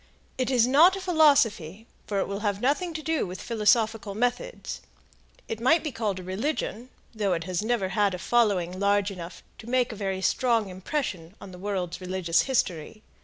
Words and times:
It 0.39 0.49
is 0.49 0.65
not 0.65 0.95
a 0.95 0.99
philosophy, 0.99 1.85
for 2.07 2.19
it 2.19 2.27
will 2.27 2.39
have 2.39 2.59
nothing 2.59 2.91
to 2.95 3.03
do 3.03 3.27
with 3.27 3.39
philosophical 3.39 4.15
methods; 4.15 4.81
it 5.47 5.59
might 5.61 5.83
be 5.83 5.91
called 5.91 6.17
a 6.19 6.23
religion, 6.23 6.89
though 7.13 7.33
it 7.33 7.43
has 7.43 7.61
never 7.61 7.89
had 7.89 8.15
a 8.15 8.17
following 8.17 8.79
large 8.79 9.11
enough 9.11 9.43
to 9.59 9.69
make 9.69 9.91
a 9.91 9.95
very 9.95 10.21
strong 10.23 10.69
impression 10.69 11.35
on 11.39 11.51
the 11.51 11.59
world's 11.59 12.01
religious 12.01 12.41
history. 12.49 13.03